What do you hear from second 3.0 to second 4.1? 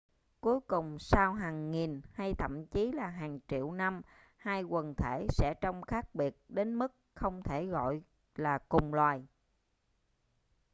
hàng triệu năm